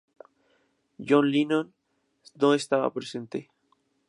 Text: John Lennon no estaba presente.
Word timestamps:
John 0.97 1.29
Lennon 1.29 1.71
no 2.39 2.55
estaba 2.55 2.91
presente. 2.91 3.51